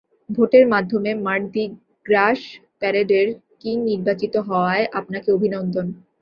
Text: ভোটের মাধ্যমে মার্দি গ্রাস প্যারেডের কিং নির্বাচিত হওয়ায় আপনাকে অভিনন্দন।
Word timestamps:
ভোটের 0.29 0.65
মাধ্যমে 0.67 1.11
মার্দি 1.25 1.65
গ্রাস 2.05 2.39
প্যারেডের 2.79 3.27
কিং 3.61 3.75
নির্বাচিত 3.89 4.33
হওয়ায় 4.47 4.85
আপনাকে 4.99 5.29
অভিনন্দন। 5.31 5.87